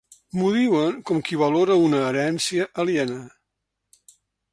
[0.37, 3.19] M'ho diuen com qui valora una herència aliena.